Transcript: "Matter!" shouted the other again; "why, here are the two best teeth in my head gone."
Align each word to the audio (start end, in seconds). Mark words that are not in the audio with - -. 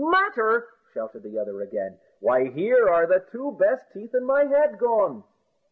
"Matter!" 0.03 0.65
shouted 0.91 1.21
the 1.21 1.37
other 1.37 1.61
again; 1.61 1.99
"why, 2.21 2.45
here 2.45 2.89
are 2.89 3.05
the 3.05 3.19
two 3.31 3.51
best 3.51 3.91
teeth 3.93 4.15
in 4.15 4.25
my 4.25 4.45
head 4.45 4.79
gone." 4.79 5.23